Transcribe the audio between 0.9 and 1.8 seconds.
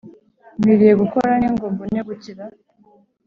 gukora nte, ngo